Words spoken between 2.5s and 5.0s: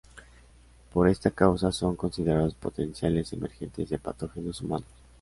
potenciales emergentes de patógenos humanos.